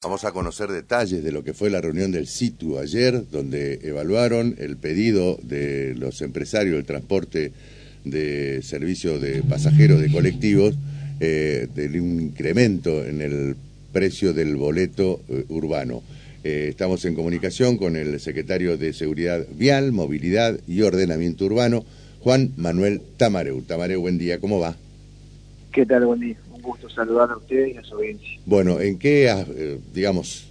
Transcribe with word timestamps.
Vamos 0.00 0.24
a 0.24 0.30
conocer 0.30 0.70
detalles 0.70 1.24
de 1.24 1.32
lo 1.32 1.42
que 1.42 1.54
fue 1.54 1.70
la 1.70 1.80
reunión 1.80 2.12
del 2.12 2.28
CITU 2.28 2.78
ayer, 2.78 3.28
donde 3.32 3.80
evaluaron 3.82 4.54
el 4.58 4.76
pedido 4.76 5.36
de 5.42 5.96
los 5.96 6.22
empresarios 6.22 6.76
del 6.76 6.84
transporte 6.84 7.50
de 8.04 8.62
servicios 8.62 9.20
de 9.20 9.42
pasajeros 9.42 10.00
de 10.00 10.12
colectivos 10.12 10.76
eh, 11.18 11.66
de 11.74 12.00
un 12.00 12.20
incremento 12.20 13.04
en 13.04 13.20
el 13.20 13.56
precio 13.92 14.32
del 14.32 14.54
boleto 14.54 15.20
eh, 15.28 15.44
urbano. 15.48 16.04
Eh, 16.44 16.68
estamos 16.70 17.04
en 17.04 17.16
comunicación 17.16 17.76
con 17.76 17.96
el 17.96 18.20
secretario 18.20 18.78
de 18.78 18.92
Seguridad 18.92 19.44
Vial, 19.56 19.90
Movilidad 19.90 20.60
y 20.68 20.82
Ordenamiento 20.82 21.44
Urbano, 21.44 21.84
Juan 22.20 22.52
Manuel 22.56 23.02
Tamareu. 23.16 23.62
Tamareu, 23.62 24.00
buen 24.00 24.16
día, 24.16 24.38
¿cómo 24.38 24.60
va? 24.60 24.76
¿Qué 25.72 25.84
tal? 25.84 26.06
Buen 26.06 26.20
día 26.20 26.36
gusto 26.68 26.88
saludar 26.88 27.30
a 27.30 27.36
ustedes 27.36 27.74
y 27.74 27.76
a 27.78 27.82
su 27.82 27.94
audiencia. 27.94 28.40
Bueno, 28.46 28.80
¿en 28.80 28.98
qué, 28.98 29.28
eh, 29.28 29.78
digamos, 29.92 30.48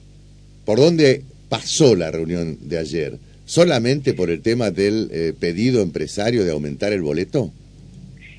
por 0.65 0.79
dónde 0.79 1.23
pasó 1.49 1.95
la 1.95 2.11
reunión 2.11 2.57
de 2.61 2.77
ayer? 2.77 3.17
¿Solamente 3.45 4.13
por 4.13 4.29
el 4.29 4.41
tema 4.41 4.71
del 4.71 5.09
eh, 5.11 5.33
pedido 5.39 5.81
empresario 5.81 6.43
de 6.43 6.51
aumentar 6.51 6.91
el 6.91 7.01
boleto? 7.01 7.51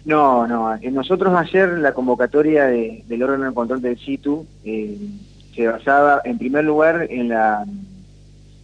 No, 0.05 0.47
no. 0.47 0.77
Nosotros 0.91 1.35
ayer 1.37 1.69
la 1.79 1.93
convocatoria 1.93 2.65
del 2.67 3.23
órgano 3.23 3.47
de 3.47 3.55
control 3.55 3.83
del 3.83 3.99
SITU 3.99 4.47
eh, 4.65 4.97
se 5.55 5.67
basaba 5.67 6.21
en 6.25 6.39
primer 6.39 6.65
lugar 6.65 7.07
en 7.11 7.29
la, 7.29 7.65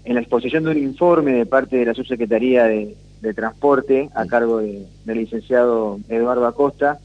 en 0.05 0.15
la 0.15 0.21
exposición 0.21 0.65
de 0.65 0.71
un 0.71 0.79
informe 0.79 1.33
de 1.33 1.47
parte 1.47 1.77
de 1.77 1.87
la 1.87 1.95
subsecretaría 1.95 2.65
de, 2.65 2.95
de 3.25 3.35
transporte 3.35 4.11
a 4.15 4.27
cargo 4.27 4.59
del 4.59 4.87
licenciado 5.07 5.99
Eduardo 6.09 6.47
Acosta, 6.47 7.01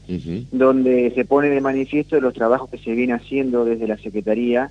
donde 0.52 1.12
se 1.14 1.24
pone 1.24 1.48
de 1.48 1.60
manifiesto 1.60 2.20
los 2.20 2.34
trabajos 2.34 2.70
que 2.70 2.78
se 2.78 2.92
viene 2.92 3.14
haciendo 3.14 3.64
desde 3.64 3.88
la 3.88 3.96
Secretaría 3.96 4.70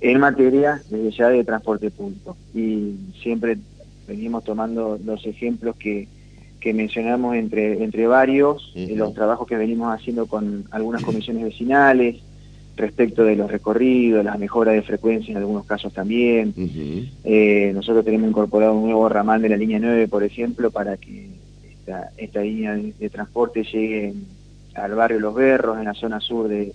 en 0.00 0.20
materia 0.20 0.80
desde 0.90 1.10
ya 1.10 1.28
de 1.28 1.44
transporte 1.44 1.90
público. 1.90 2.36
Y 2.54 2.94
siempre 3.22 3.58
venimos 4.06 4.44
tomando 4.44 4.98
los 5.04 5.24
ejemplos 5.26 5.76
que, 5.76 6.06
que 6.60 6.74
mencionamos 6.74 7.34
entre, 7.36 7.82
entre 7.82 8.06
varios, 8.06 8.72
los 8.74 9.14
trabajos 9.14 9.48
que 9.48 9.56
venimos 9.56 9.92
haciendo 9.92 10.26
con 10.26 10.64
algunas 10.70 11.02
comisiones 11.02 11.44
vecinales, 11.44 12.16
respecto 12.76 13.24
de 13.24 13.36
los 13.36 13.50
recorridos, 13.50 14.24
la 14.24 14.36
mejora 14.36 14.72
de 14.72 14.82
frecuencia 14.82 15.32
en 15.32 15.38
algunos 15.38 15.66
casos 15.66 15.92
también. 15.92 16.54
Eh, 17.24 17.72
nosotros 17.74 18.04
tenemos 18.04 18.28
incorporado 18.28 18.74
un 18.74 18.84
nuevo 18.84 19.08
ramal 19.08 19.42
de 19.42 19.48
la 19.48 19.56
línea 19.56 19.78
9, 19.78 20.08
por 20.08 20.24
ejemplo, 20.24 20.70
para 20.70 20.96
que 20.96 21.28
esta, 21.70 22.10
esta 22.16 22.40
línea 22.40 22.74
de, 22.74 23.10
transporte 23.10 23.64
llegue 23.64 24.14
al 24.74 24.94
barrio 24.94 25.20
Los 25.20 25.34
Berros, 25.34 25.78
en 25.78 25.84
la 25.84 25.94
zona 25.94 26.20
sur 26.20 26.48
de, 26.48 26.72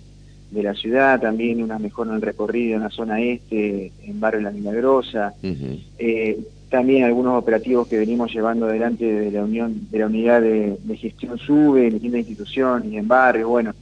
de, 0.50 0.62
la 0.62 0.74
ciudad, 0.74 1.20
también 1.20 1.62
una 1.62 1.78
mejora 1.78 2.10
en 2.10 2.16
el 2.16 2.22
recorrido 2.22 2.76
en 2.76 2.82
la 2.82 2.90
zona 2.90 3.20
este, 3.20 3.92
en 4.04 4.20
barrio 4.20 4.42
La 4.42 4.52
Milagrosa. 4.52 5.34
Eh, 5.42 6.38
también 6.68 7.04
algunos 7.04 7.38
operativos 7.38 7.86
que 7.86 7.96
venimos 7.96 8.32
llevando 8.32 8.66
adelante 8.66 9.04
de 9.04 9.30
la 9.30 9.44
unión 9.44 9.88
de 9.88 9.98
la 10.00 10.06
unidad 10.06 10.42
de, 10.42 10.76
de 10.82 10.96
gestión 10.96 11.38
SUBE 11.38 11.86
en 11.86 11.92
distintas 11.92 12.18
instituciones 12.18 12.92
y 12.92 12.96
en 12.96 13.06
barrios, 13.06 13.48
bueno, 13.48 13.72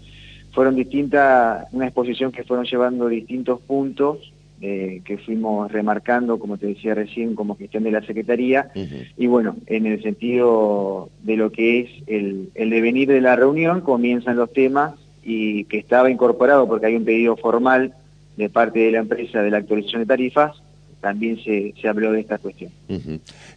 fueron 0.55 0.77
distintas, 0.77 1.67
una 1.73 1.87
exposición 1.87 2.33
que 2.33 2.45
fueron 2.45 2.65
llevando 2.65 3.09
distintos 3.09 3.61
puntos 3.61 4.33
eh, 4.61 5.03
que 5.05 5.19
fuimos 5.19 5.71
remarcando, 5.71 6.39
como 6.39 6.57
te 6.57 6.69
decía 6.69 6.95
recién, 6.95 7.35
como 7.35 7.57
gestión 7.57 7.83
de 7.83 7.91
la 7.91 8.07
Secretaría, 8.07 8.71
y 9.19 9.27
bueno, 9.27 9.57
en 9.67 9.85
el 9.85 10.03
sentido 10.03 11.11
de 11.23 11.37
lo 11.37 11.51
que 11.53 11.81
es 11.81 11.91
el, 12.07 12.51
el 12.55 12.71
devenir 12.71 13.09
de 13.09 13.21
la 13.21 13.37
reunión, 13.37 13.83
comienzan 13.83 14.37
los 14.37 14.53
temas 14.53 14.95
y 15.23 15.65
que 15.65 15.79
estaba 15.79 16.11
incorporado 16.11 16.67
porque 16.67 16.87
hay 16.87 16.97
un 16.97 17.05
pedido 17.05 17.37
formal 17.37 17.95
de 18.37 18.49
parte 18.49 18.79
de 18.79 18.93
la 18.93 19.01
empresa 19.01 19.43
de 19.43 19.51
la 19.51 19.59
actualización 19.59 20.03
de 20.03 20.07
tarifas, 20.07 20.57
también 21.01 21.43
se, 21.45 21.75
se 21.81 21.89
habló 21.89 22.13
de 22.13 22.21
esta 22.21 22.39
cuestión. 22.39 22.71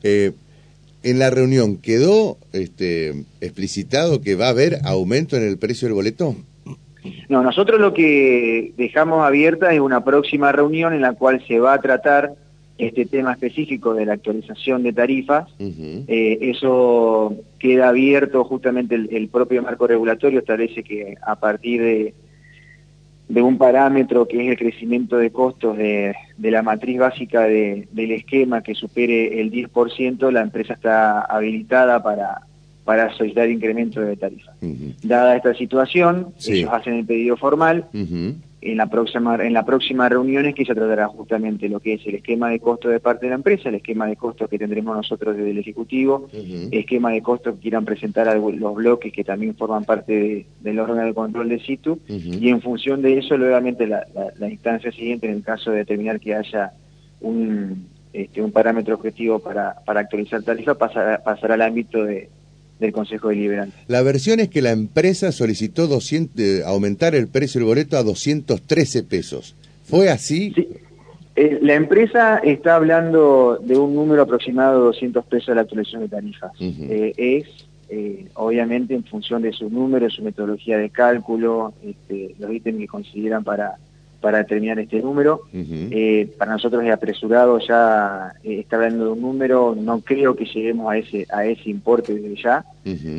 Eh, 0.04 0.34
en 1.04 1.20
la 1.20 1.30
reunión, 1.30 1.78
¿quedó 1.78 2.38
este, 2.52 3.24
explicitado 3.40 4.20
que 4.22 4.36
va 4.36 4.48
a 4.48 4.50
haber 4.50 4.80
aumento 4.84 5.38
en 5.38 5.44
el 5.44 5.58
precio 5.58 5.88
del 5.88 5.96
boleto? 5.96 6.36
No, 7.30 7.44
nosotros 7.44 7.80
lo 7.80 7.94
que 7.94 8.74
dejamos 8.78 9.26
abierta 9.26 9.74
es 9.74 9.80
una 9.80 10.04
próxima 10.04 10.52
reunión 10.52 10.94
en 10.94 11.02
la 11.02 11.14
cual 11.14 11.44
se 11.48 11.60
va 11.60 11.74
a 11.74 11.82
tratar 11.82 12.34
este 12.78 13.06
tema 13.06 13.34
específico 13.34 13.94
de 13.94 14.06
la 14.06 14.14
actualización 14.14 14.84
de 14.84 14.94
tarifas. 14.94 15.48
Eh, 15.60 16.38
eso 16.42 17.36
queda 17.60 17.90
abierto, 17.90 18.44
justamente 18.44 18.96
el, 18.96 19.30
propio 19.30 19.64
marco 19.64 19.88
regulatorio 19.88 20.40
establece 20.40 20.84
que 20.84 21.16
a 21.26 21.36
partir 21.36 21.82
de, 21.82 22.14
de, 23.30 23.42
un 23.42 23.58
parámetro 23.58 24.28
que 24.28 24.44
es 24.44 24.52
el 24.52 24.58
crecimiento 24.58 25.18
de 25.18 25.32
costos 25.32 25.78
de, 25.78 26.16
la 26.38 26.62
matriz 26.62 27.00
básica 27.00 27.42
del 27.42 28.12
esquema 28.12 28.62
que 28.62 28.76
supere 28.76 29.42
el 29.42 29.52
10%, 29.52 30.32
la 30.32 30.42
empresa 30.42 30.74
está 30.74 31.22
habilitada 31.22 32.04
para 32.04 32.47
para 32.88 33.14
solicitar 33.18 33.50
incremento 33.50 34.00
de 34.00 34.16
tarifa. 34.16 34.54
Dada 35.04 35.36
esta 35.36 35.54
situación, 35.54 36.28
ellos 36.48 36.70
hacen 36.72 36.94
el 36.94 37.06
pedido 37.06 37.36
formal, 37.36 37.86
en, 37.92 38.78
la 38.78 38.86
próxima, 38.86 39.36
en 39.36 39.52
la 39.52 39.66
próxima 39.66 40.08
reunión 40.08 40.46
es 40.46 40.56
que 40.56 40.64
se 40.64 40.74
tratará 40.74 41.10
justamente 41.10 41.68
lo 41.68 41.82
que 41.82 41.96
es 41.96 42.08
el 42.08 42.16
esquema 42.16 42.50
de 42.50 42.62
costo 42.62 42.88
de 42.88 43.02
parte 43.02 43.26
de 43.26 43.32
la 43.32 43.36
empresa, 43.36 43.68
el 43.68 43.76
esquema 43.76 44.08
de 44.08 44.16
costo 44.16 44.48
que 44.48 44.58
tendremos 44.58 44.96
nosotros 44.96 45.36
desde 45.36 45.52
el 45.52 45.58
Ejecutivo, 45.58 46.30
el 46.32 46.70
esquema 46.72 47.12
de 47.12 47.22
costo 47.22 47.56
que 47.56 47.60
quieran 47.60 47.84
presentar 47.84 48.34
los 48.38 48.76
bloques 48.76 49.12
que 49.12 49.26
también 49.26 49.54
forman 49.54 49.84
parte 49.84 50.46
del 50.62 50.80
órgano 50.80 51.06
de 51.06 51.14
control 51.14 51.50
de 51.50 51.60
SITU, 51.60 52.00
y 52.08 52.48
en 52.48 52.62
función 52.62 53.02
de 53.02 53.18
eso, 53.18 53.38
nuevamente 53.38 53.86
la, 53.86 54.08
instancia 54.50 54.94
siguiente, 54.94 55.28
en 55.28 55.34
el 55.34 55.44
caso 55.44 55.72
de 55.72 55.80
determinar 55.80 56.22
que 56.22 56.36
haya 56.36 56.72
un, 57.20 57.86
este, 58.14 58.42
un 58.42 58.54
parámetro 58.54 58.96
objetivo 58.96 59.40
para, 59.40 59.76
para 59.86 60.00
actualizar 60.00 60.42
tarifa, 60.42 60.76
pasará, 60.76 61.22
pasará 61.22 61.56
al 61.56 61.64
ámbito 61.64 62.06
de 62.06 62.30
del 62.80 62.92
Consejo 62.92 63.30
Deliberante. 63.30 63.76
La 63.88 64.02
versión 64.02 64.40
es 64.40 64.50
que 64.50 64.62
la 64.62 64.72
empresa 64.72 65.32
solicitó 65.32 65.88
200, 65.88 66.40
eh, 66.40 66.64
aumentar 66.66 67.16
el 67.16 67.28
precio 67.28 67.60
del 67.60 67.68
boleto 67.68 67.98
a 67.98 68.04
213 68.04 69.04
pesos. 69.04 69.56
¿Fue 69.84 70.10
así? 70.10 70.54
Sí. 70.56 70.68
Eh, 71.36 71.60
la 71.62 71.76
empresa 71.76 72.38
está 72.40 72.76
hablando 72.76 73.60
de 73.62 73.78
un 73.78 73.94
número 73.94 74.24
aproximado 74.24 74.80
de 74.80 74.86
200 74.88 75.26
pesos 75.26 75.48
de 75.48 75.56
la 75.56 75.62
actualización 75.62 76.02
de 76.02 76.10
tarifas. 76.10 76.52
Eh, 76.60 77.14
es, 77.16 77.46
obviamente, 78.34 78.96
en 78.96 79.04
función 79.04 79.44
de 79.44 79.54
su 79.54 79.70
número, 79.70 80.10
su 80.10 80.24
metodología 80.24 80.78
de 80.80 80.90
cálculo, 80.90 81.74
este, 81.86 82.34
los 82.40 82.52
ítems 82.52 82.80
que 82.80 82.88
consideran 82.88 83.44
para 83.44 83.76
para 84.22 84.40
determinar 84.40 84.80
este 84.80 85.02
número. 85.02 85.42
Eh, 85.54 86.30
para 86.38 86.54
nosotros 86.54 86.84
es 86.84 86.92
apresurado 86.92 87.60
ya 87.60 88.34
eh, 88.44 88.60
está 88.60 88.78
hablando 88.78 89.06
de 89.06 89.12
un 89.12 89.22
número, 89.22 89.76
no 89.80 90.02
creo 90.02 90.36
que 90.36 90.46
lleguemos 90.46 90.92
a 90.92 90.98
ese, 90.98 91.28
a 91.32 91.46
ese 91.46 91.70
importe 91.70 92.14
desde 92.14 92.42
ya, 92.42 92.66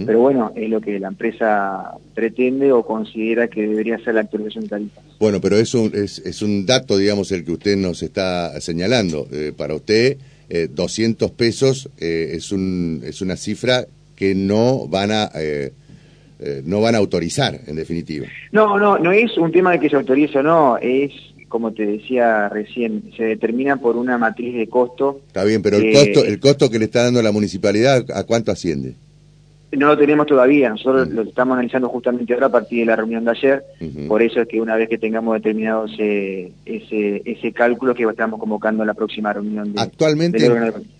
pero 0.06 0.20
bueno, 0.20 0.52
es 0.56 0.68
lo 0.68 0.80
que 0.80 0.98
la 0.98 1.08
empresa 1.08 1.92
pretende 2.14 2.72
o 2.72 2.84
considera 2.84 3.48
que 3.48 3.66
debería 3.66 3.98
ser 3.98 4.14
la 4.14 4.22
actualización 4.22 4.64
de 4.64 4.70
tarifas. 4.70 5.04
Bueno, 5.20 5.40
pero 5.40 5.56
es 5.56 5.74
un, 5.74 5.92
es, 5.94 6.18
es 6.20 6.42
un 6.42 6.66
dato, 6.66 6.96
digamos, 6.96 7.30
el 7.32 7.44
que 7.44 7.52
usted 7.52 7.76
nos 7.76 8.02
está 8.02 8.60
señalando. 8.60 9.26
Eh, 9.30 9.52
para 9.56 9.74
usted, 9.74 10.18
200 10.48 11.30
pesos 11.32 11.90
es, 11.98 12.52
un, 12.52 13.02
es 13.04 13.20
una 13.20 13.36
cifra 13.36 13.86
que 14.16 14.34
no 14.34 14.88
van 14.88 15.10
a 15.12 15.30
eh, 16.40 16.62
no 16.64 16.80
van 16.80 16.94
a 16.94 16.98
autorizar, 16.98 17.60
en 17.66 17.76
definitiva. 17.76 18.26
No, 18.52 18.78
no, 18.78 18.98
no 18.98 19.12
es 19.12 19.36
un 19.38 19.50
tema 19.50 19.72
de 19.72 19.80
que 19.80 19.88
se 19.88 19.96
autorice 19.96 20.38
o 20.38 20.42
no, 20.42 20.78
es, 20.78 21.12
como 21.48 21.72
te 21.72 21.84
decía 21.84 22.48
recién, 22.48 23.10
se 23.16 23.24
determina 23.24 23.76
por 23.76 23.96
una 23.96 24.18
matriz 24.18 24.54
de 24.54 24.68
costo. 24.68 25.20
Está 25.26 25.44
bien, 25.44 25.62
pero 25.62 25.78
el, 25.78 25.92
costo, 25.92 26.24
el 26.24 26.38
costo 26.38 26.70
que 26.70 26.78
le 26.78 26.84
está 26.84 27.04
dando 27.04 27.22
la 27.22 27.32
municipalidad, 27.32 28.04
¿a 28.14 28.24
cuánto 28.24 28.52
asciende? 28.52 28.94
No 29.72 29.88
lo 29.88 29.98
tenemos 29.98 30.26
todavía, 30.26 30.70
nosotros 30.70 31.08
lo 31.10 31.22
estamos 31.22 31.54
analizando 31.54 31.90
justamente 31.90 32.32
ahora 32.32 32.46
a 32.46 32.52
partir 32.52 32.80
de 32.80 32.86
la 32.86 32.96
reunión 32.96 33.24
de 33.24 33.32
ayer, 33.32 33.64
por 34.06 34.22
eso 34.22 34.40
es 34.40 34.48
que 34.48 34.62
una 34.62 34.76
vez 34.76 34.88
que 34.88 34.96
tengamos 34.96 35.34
determinado 35.34 35.84
ese, 35.84 36.52
ese, 36.64 37.20
ese 37.26 37.52
cálculo 37.52 37.94
que 37.94 38.04
estamos 38.04 38.40
convocando 38.40 38.82
a 38.82 38.86
la 38.86 38.94
próxima 38.94 39.30
reunión. 39.30 39.74
De, 39.74 39.80
actualmente, 39.80 40.50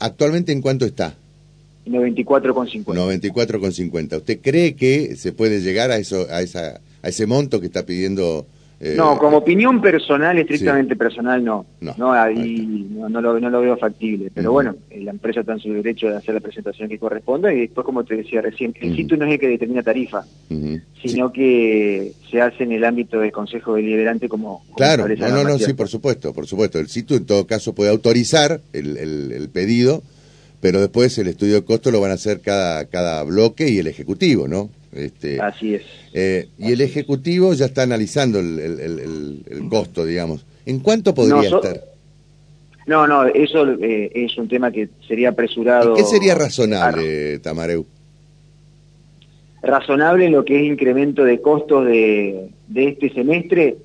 ¿Actualmente 0.01 0.53
en 0.53 0.61
cuánto 0.61 0.85
está? 0.85 1.15
94,50. 1.91 2.85
94,50. 2.85 4.17
¿Usted 4.19 4.41
cree 4.41 4.75
que 4.75 5.17
se 5.17 5.33
puede 5.33 5.61
llegar 5.61 5.91
a 5.91 5.97
eso 5.97 6.27
a 6.31 6.43
esa 6.43 6.81
a 7.03 7.09
ese 7.09 7.27
monto 7.27 7.61
que 7.61 7.67
está 7.67 7.87
pidiendo 7.87 8.47
eh, 8.81 8.95
no, 8.97 9.19
como 9.19 9.39
opinión 9.39 9.81
personal, 9.81 10.39
estrictamente 10.39 10.95
personal, 10.95 11.43
no. 11.43 11.67
No, 11.81 12.13
ahí 12.13 12.87
no, 12.91 13.09
lo, 13.21 13.41
no, 13.41 13.51
lo, 13.51 13.61
veo 13.61 13.77
factible. 13.77 14.31
Pero 14.33 14.53
bueno, 14.53 14.77
eh, 14.89 15.01
la 15.03 15.11
empresa 15.11 15.41
está 15.41 15.55
en 15.55 15.59
su 15.59 15.73
derecho 15.73 16.09
de 16.09 16.17
hacer 16.17 16.35
la 16.35 16.41
presentación 16.41 16.89
que 16.89 16.97
corresponda 16.97 17.53
y 17.53 17.63
después, 17.63 17.85
como 17.85 18.05
te 18.05 18.15
decía 18.15 18.41
recién, 18.41 18.73
el 18.81 18.95
sitio 18.95 19.17
no 19.17 19.25
es 19.25 19.33
el 19.33 19.41
que 19.41 19.49
determina 19.49 19.83
tarifa, 19.83 20.25
sino 21.03 21.33
que 21.33 22.13
se 22.31 22.41
hace 22.41 22.63
en 22.63 22.73
el 22.73 22.85
ámbito 22.85 23.19
del 23.19 23.33
Consejo 23.33 23.75
Deliberante 23.75 24.29
como... 24.29 24.63
claro, 24.77 25.09
no, 25.09 25.29
no, 25.29 25.43
no, 25.43 25.59
sí, 25.59 25.73
por 25.73 25.89
supuesto, 25.89 26.33
por 26.33 26.47
supuesto. 26.47 26.79
El 26.79 26.87
sitio 26.87 27.17
en 27.17 27.27
todo 27.27 27.49
caso 27.49 27.75
puede 27.75 27.91
autorizar 27.91 28.61
el, 28.73 28.97
el, 28.97 29.33
el 29.33 29.49
pedido 29.49 30.05
pero 30.61 30.81
después 30.81 31.17
el 31.19 31.29
estudio 31.29 31.55
de 31.55 31.65
costo 31.65 31.91
lo 31.91 32.01
van 32.01 32.11
a 32.11 32.15
hacer 32.15 32.41
cada, 32.41 32.87
cada 32.87 33.23
bloque 33.23 33.69
y 33.69 33.79
el 33.79 33.87
Ejecutivo, 33.87 34.49
¿no? 34.49 34.71
Este, 34.93 35.41
Así 35.41 35.75
es. 35.75 35.83
Eh, 36.13 36.49
y 36.59 36.73
el 36.73 36.81
Ejecutivo 36.81 37.53
ya 37.55 37.67
está 37.67 37.83
analizando 37.83 38.41
el, 38.41 38.59
el, 38.59 39.43
el, 39.49 39.69
costo, 39.69 40.05
digamos. 40.05 40.45
¿En 40.67 40.81
cuánto 40.81 41.15
podría 41.15 41.49
estar? 41.49 41.85
No, 42.87 43.07
no, 43.07 43.27
eso 43.27 43.71
eh, 43.81 44.11
es 44.15 44.37
un 44.39 44.49
tema 44.49 44.73
que 44.73 44.89
sería 45.07 45.29
apresurado. 45.29 45.95
¿Qué 45.95 46.05
sería 46.05 46.35
razonable, 46.35 47.39
Tamareu? 47.39 47.85
Razonable 49.63 50.31
lo 50.31 50.45
que 50.45 50.57
es 50.57 50.63
incremento 50.65 51.25
de 51.25 51.41
costos 51.41 51.85
de, 51.85 52.49
de 52.69 52.89
este 52.89 53.11
semestre 53.11 53.77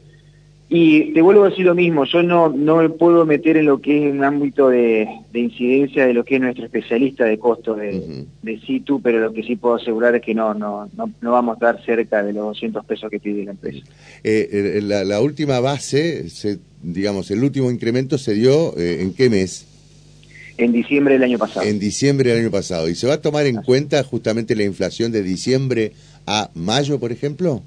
y 0.70 1.14
te 1.14 1.22
vuelvo 1.22 1.44
a 1.44 1.50
decir 1.50 1.66
lo 1.66 1.76
mismo, 1.76 2.06
yo 2.06 2.24
no, 2.24 2.50
no 2.50 2.78
me 2.78 2.90
puedo 2.90 3.26
meter 3.26 3.58
en 3.58 3.66
lo 3.66 3.80
que 3.80 4.08
es 4.08 4.14
un 4.14 4.24
ámbito 4.24 4.70
de, 4.70 5.08
incidencia 5.34 6.08
de 6.08 6.14
lo 6.14 6.24
que 6.24 6.36
es 6.36 6.42
nuestro 6.42 6.66
especialista 6.66 7.26
de 7.26 7.38
costos 7.38 7.78
de, 7.78 8.26
de 8.42 8.60
situ, 8.62 9.02
pero 9.02 9.20
lo 9.20 9.34
que 9.34 9.44
sí 9.44 9.56
puedo 9.56 9.76
asegurar 9.76 10.16
es 10.16 10.22
que 10.22 10.34
no, 10.34 10.54
no, 10.54 10.90
no, 10.96 11.32
vamos 11.32 11.54
a 11.54 11.56
estar 11.56 11.86
cerca 11.86 12.24
de 12.24 12.34
los 12.34 12.46
200 12.46 12.86
pesos 12.86 13.12
que 13.12 13.20
pide 13.20 13.46
la 13.46 13.52
empresa. 13.52 13.86
Eh, 14.24 14.78
eh, 14.78 14.82
la, 14.82 15.22
última 15.22 15.60
base, 15.60 16.30
se, 16.30 16.60
digamos, 16.82 17.30
el 17.30 17.44
último 17.44 17.70
incremento 17.70 18.18
se 18.18 18.34
dio 18.34 18.76
eh, 18.78 19.02
en 19.02 19.14
qué 19.14 19.30
mes? 19.30 19.68
En 20.58 20.72
diciembre 20.72 21.16
del 21.16 21.24
año 21.24 21.38
pasado. 21.38 21.68
En 21.68 21.78
diciembre 21.78 22.32
del 22.32 22.40
año 22.40 22.52
pasado. 22.52 22.90
¿Y 22.90 22.96
se 22.96 23.06
va 23.06 23.16
a 23.16 23.22
tomar 23.22 23.46
en 23.48 23.58
cuenta 23.58 24.04
justamente 24.04 24.56
la 24.56 24.64
inflación 24.64 25.12
de 25.12 25.24
diciembre 25.24 25.92
a 26.26 26.52
mayo, 26.56 27.00
por 27.00 27.12
ejemplo? 27.12 27.64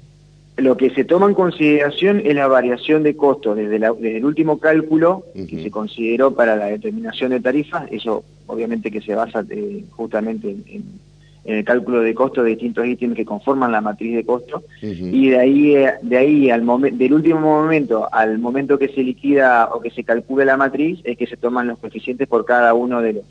Lo 0.57 0.75
que 0.75 0.89
se 0.89 1.03
toma 1.03 1.27
en 1.27 1.35
consideración 1.35 2.21
es 2.25 2.35
la 2.35 2.47
variación 2.47 3.03
de 3.03 3.15
costos. 3.15 3.55
Desde, 3.55 3.77
el 4.17 4.25
último 4.25 4.59
cálculo 4.59 5.23
que 5.33 5.63
se 5.63 5.71
consideró 5.71 6.33
para 6.33 6.55
la 6.55 6.65
determinación 6.65 7.31
de 7.31 7.39
tarifas, 7.39 7.87
eso 7.91 8.23
obviamente 8.47 8.89
que 8.89 9.01
se 9.01 9.13
basa 9.13 9.45
eh, 9.49 9.83
justamente 9.91 10.49
en, 10.49 11.07
el 11.45 11.63
cálculo 11.63 12.01
de 12.01 12.13
costos 12.13 12.43
de 12.43 12.49
distintos 12.51 12.85
ítems 12.85 13.15
que 13.15 13.23
conforman 13.23 13.71
la 13.71 13.79
matriz 13.79 14.17
de 14.17 14.25
costos, 14.25 14.63
y 14.81 15.29
de 15.29 15.39
ahí, 15.39 15.75
eh, 15.75 15.93
de 16.01 16.17
ahí 16.17 16.49
al 16.49 16.65
del 16.97 17.13
último 17.13 17.39
momento 17.39 18.09
al 18.11 18.37
momento 18.37 18.77
que 18.77 18.89
se 18.89 19.01
liquida 19.01 19.69
o 19.73 19.79
que 19.79 19.89
se 19.91 20.03
calcula 20.03 20.43
la 20.43 20.57
matriz, 20.57 20.99
es 21.05 21.17
que 21.17 21.25
se 21.25 21.37
toman 21.37 21.67
los 21.67 21.79
coeficientes 21.79 22.27
por 22.27 22.43
cada 22.43 22.73
uno 22.73 23.01
de 23.01 23.13
los 23.13 23.23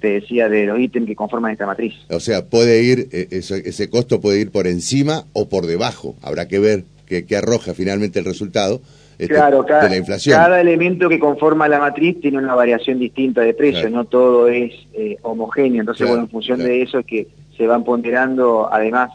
te 0.00 0.08
decía 0.20 0.48
de 0.48 0.66
los 0.66 0.78
ítems 0.78 1.06
que 1.06 1.16
conforman 1.16 1.52
esta 1.52 1.66
matriz. 1.66 1.94
O 2.10 2.20
sea, 2.20 2.46
puede 2.46 2.82
ir, 2.82 3.08
eh, 3.12 3.28
ese, 3.30 3.90
costo 3.90 4.20
puede 4.20 4.40
ir 4.40 4.50
por 4.50 4.66
encima 4.66 5.24
o 5.32 5.48
por 5.48 5.66
debajo. 5.66 6.16
Habrá 6.22 6.48
que 6.48 6.58
ver 6.58 6.84
qué, 7.06 7.24
arroja 7.36 7.74
finalmente 7.74 8.18
el 8.18 8.24
resultado. 8.24 8.80
Este, 9.18 9.34
claro, 9.34 9.64
cada, 9.64 9.84
de 9.84 9.90
la 9.90 9.96
inflación. 9.96 10.36
cada 10.36 10.60
elemento 10.60 11.08
que 11.08 11.18
conforma 11.18 11.68
la 11.68 11.78
matriz 11.78 12.20
tiene 12.20 12.38
una 12.38 12.54
variación 12.54 12.98
distinta 12.98 13.42
de 13.42 13.54
precio, 13.54 13.88
no 13.90 14.04
todo 14.04 14.48
es 14.48 14.72
eh, 14.94 15.18
homogéneo, 15.22 15.80
entonces 15.80 16.08
bueno, 16.08 16.24
en 16.24 16.28
función 16.30 16.58
de 16.58 16.82
eso 16.82 17.00
es 17.00 17.06
que 17.06 17.28
se 17.56 17.66
van 17.66 17.84
ponderando, 17.84 18.68
además 18.72 19.10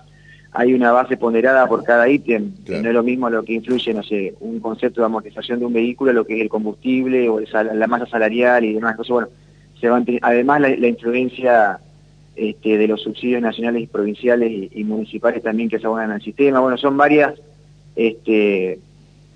hay 0.53 0.73
una 0.73 0.91
base 0.91 1.17
ponderada 1.17 1.67
por 1.67 1.83
cada 1.83 2.07
ítem, 2.07 2.51
no 2.67 2.75
es 2.75 2.93
lo 2.93 3.03
mismo 3.03 3.29
lo 3.29 3.43
que 3.43 3.53
influye, 3.53 3.93
no 3.93 4.03
sé, 4.03 4.35
un 4.39 4.59
concepto 4.59 5.01
de 5.01 5.05
amortización 5.05 5.59
de 5.59 5.65
un 5.65 5.73
vehículo, 5.73 6.13
lo 6.13 6.25
que 6.25 6.35
es 6.35 6.41
el 6.41 6.49
combustible 6.49 7.27
o 7.27 7.39
la 7.39 7.87
masa 7.87 8.05
salarial 8.05 8.63
y 8.63 8.73
demás 8.73 8.95
cosas, 8.95 9.11
bueno, 9.11 9.27
además 10.21 10.61
la, 10.61 10.87
influencia 10.87 11.79
este, 12.35 12.77
de 12.77 12.87
los 12.87 13.01
subsidios 13.01 13.41
nacionales 13.41 13.83
y 13.83 13.87
provinciales 13.87 14.71
y, 14.73 14.83
municipales 14.83 15.43
también 15.43 15.69
que 15.69 15.79
se 15.79 15.85
abonan 15.85 16.11
al 16.11 16.21
sistema. 16.21 16.59
Bueno, 16.59 16.77
son 16.77 16.97
varias, 16.97 17.33
este, 17.95 18.79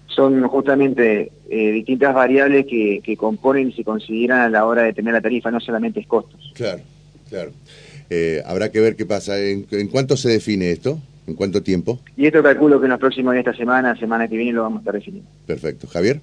son 0.08 0.42
justamente 0.48 1.32
eh, 1.50 1.72
distintas 1.72 2.14
variables 2.14 2.66
que, 2.66 3.18
componen 3.18 3.70
y 3.70 3.74
se 3.74 3.84
consideran 3.84 4.40
a 4.40 4.50
la 4.50 4.66
hora 4.66 4.84
de 4.84 4.94
tener 4.94 5.14
la 5.14 5.22
tarifa, 5.22 5.52
no 5.52 5.60
solamente 5.60 6.00
es 6.00 6.08
costos. 6.08 6.52
Claro, 6.56 6.82
claro. 7.30 7.52
Eh, 8.10 8.42
habrá 8.46 8.72
que 8.72 8.82
ver 8.82 8.96
qué 8.96 9.06
pasa. 9.06 9.40
¿En, 9.40 9.64
cuánto 9.90 10.18
se 10.18 10.30
define 10.30 10.72
esto? 10.72 11.00
¿En 11.28 11.36
cuánto 11.36 11.64
tiempo? 11.64 12.00
Y 12.18 12.26
esto 12.26 12.44
calculo 12.44 12.80
que 12.80 12.86
en 12.86 12.92
los 12.92 13.00
próximos 13.00 13.34
días 13.34 13.46
esta 13.46 13.58
semana, 13.58 13.96
semana 13.96 14.28
que 14.28 14.36
viene, 14.36 14.54
lo 14.54 14.64
vamos 14.64 14.80
a 14.80 14.82
estar 14.82 14.96
definiendo. 14.96 15.30
Perfecto. 15.46 15.88
Javier. 15.88 16.20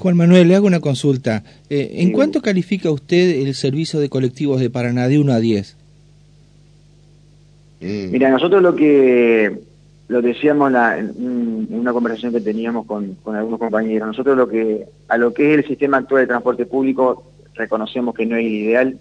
Juan 0.00 0.16
Manuel, 0.16 0.48
le 0.48 0.56
hago 0.56 0.66
una 0.66 0.80
consulta. 0.80 1.44
Eh, 1.68 1.96
¿En 1.98 2.12
cuánto 2.12 2.40
califica 2.40 2.90
usted 2.90 3.42
el 3.46 3.54
servicio 3.54 4.00
de 4.00 4.08
colectivos 4.08 4.58
de 4.58 4.70
Paraná 4.70 5.08
de 5.08 5.18
1 5.18 5.32
a 5.32 5.38
10? 5.40 5.76
Mm. 7.80 8.10
Mira, 8.10 8.30
nosotros 8.30 8.62
lo 8.62 8.74
que 8.74 9.60
lo 10.08 10.22
decíamos 10.22 10.72
en, 10.72 11.68
una 11.70 11.92
conversación 11.92 12.32
que 12.32 12.40
teníamos 12.40 12.86
con, 12.86 13.16
algunos 13.26 13.60
compañeros, 13.60 14.08
nosotros 14.08 14.36
lo 14.36 14.48
que 14.48 14.86
a 15.06 15.16
lo 15.16 15.32
que 15.32 15.52
es 15.52 15.58
el 15.60 15.68
sistema 15.68 15.98
actual 15.98 16.22
de 16.22 16.26
transporte 16.28 16.66
público 16.66 17.30
reconocemos 17.54 18.14
que 18.14 18.26
no 18.26 18.36
es 18.36 18.46
el 18.46 18.52
ideal. 18.52 18.98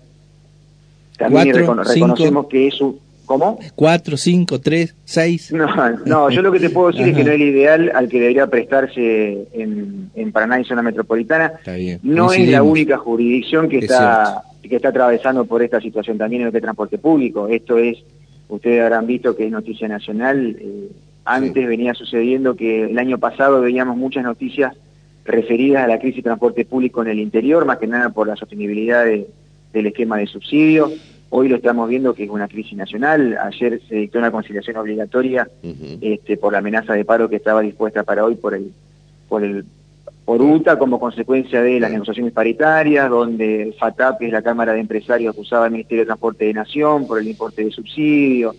También 1.18 1.56
reconocemos 1.56 2.48
que 2.48 2.68
es 2.68 2.80
un 2.82 3.00
¿Cómo? 3.30 3.60
¿Cuatro, 3.76 4.18
cinco, 4.18 4.60
tres, 4.60 4.96
seis? 5.06 5.54
No, 5.54 5.68
no 6.04 6.32
yo 6.32 6.42
lo 6.42 6.52
que 6.52 6.60
te 6.60 6.72
puedo 6.72 6.88
decir 6.88 7.10
es 7.10 7.16
que 7.16 7.24
no 7.24 7.30
es 7.30 7.36
el 7.36 7.44
ideal 7.44 7.92
al 7.94 8.10
que 8.10 8.20
debería 8.20 8.48
prestarse 8.48 9.48
en, 9.54 10.10
en 10.16 10.32
Paraná 10.32 10.60
y 10.60 10.64
zona 10.64 10.82
metropolitana. 10.82 11.54
Está 11.60 11.76
bien. 11.76 12.00
No 12.02 12.34
es 12.34 12.50
la 12.50 12.64
única 12.64 12.98
jurisdicción 12.98 13.70
que 13.70 13.78
está, 13.78 14.42
que 14.64 14.76
está 14.76 14.90
atravesando 14.90 15.46
por 15.46 15.62
esta 15.62 15.80
situación 15.80 16.18
también 16.18 16.42
en 16.42 16.48
lo 16.48 16.52
que 16.52 16.58
es 16.58 16.64
transporte 16.64 16.98
público. 16.98 17.48
Esto 17.48 17.78
es, 17.78 18.00
ustedes 18.48 18.82
habrán 18.82 19.06
visto 19.06 19.36
que 19.36 19.46
es 19.46 19.52
noticia 19.52 19.88
nacional. 19.88 20.58
Eh, 20.60 20.90
antes 21.24 21.68
venía 21.68 21.94
sucediendo 21.94 22.56
que 22.56 22.86
el 22.86 22.98
año 22.98 23.20
pasado 23.20 23.62
veíamos 23.62 23.96
muchas 23.96 24.24
noticias 24.24 24.76
referidas 25.24 25.84
a 25.84 25.88
la 25.88 26.00
crisis 26.00 26.24
de 26.24 26.30
transporte 26.30 26.66
público 26.66 27.04
en 27.04 27.10
el 27.10 27.20
interior, 27.20 27.64
más 27.64 27.78
que 27.78 27.86
nada 27.86 28.10
por 28.10 28.28
la 28.28 28.36
sostenibilidad 28.36 29.06
del 29.06 29.86
esquema 29.86 30.18
de 30.18 30.26
subsidio 30.26 30.92
Hoy 31.32 31.48
lo 31.48 31.58
estamos 31.58 31.88
viendo 31.88 32.14
que 32.14 32.24
es 32.24 32.30
una 32.30 32.48
crisis 32.48 32.78
nacional. 32.78 33.38
Ayer 33.38 33.80
se 33.88 33.96
dictó 33.96 34.20
una 34.20 34.32
conciliación 34.32 34.78
obligatoria 34.78 35.48
este, 36.02 36.38
por 36.38 36.54
la 36.54 36.60
amenaza 36.60 36.94
de 36.94 37.06
paro 37.06 37.30
que 37.30 37.36
estaba 37.36 37.62
dispuesta 37.62 38.04
para 38.04 38.26
hoy 38.26 38.36
por 38.36 38.56
el 38.56 38.72
por 39.28 39.44
el 39.44 39.66
por 40.26 40.42
UTA 40.42 40.78
como 40.78 41.00
consecuencia 41.00 41.62
de 41.64 41.80
las 41.80 41.92
negociaciones 41.92 42.34
paritarias, 42.34 43.10
donde 43.10 43.76
FATAP, 43.80 44.20
que 44.20 44.28
es 44.28 44.32
la 44.32 44.44
Cámara 44.44 44.74
de 44.74 44.80
Empresarios, 44.80 45.34
acusaba 45.34 45.66
al 45.66 45.72
Ministerio 45.72 46.04
de 46.04 46.08
Transporte 46.08 46.46
de 46.46 46.54
Nación 46.54 47.08
por 47.08 47.20
el 47.20 47.28
importe 47.28 47.64
de 47.64 47.72
subsidio. 47.72 48.56